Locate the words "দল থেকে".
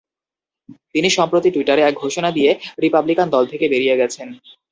3.31-3.65